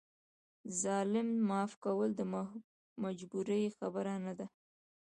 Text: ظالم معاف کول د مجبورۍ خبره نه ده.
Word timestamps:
ظالم 0.81 1.29
معاف 1.47 1.71
کول 1.83 2.09
د 2.15 2.21
مجبورۍ 3.03 3.63
خبره 3.77 4.13
نه 4.25 4.33
ده. 4.39 4.47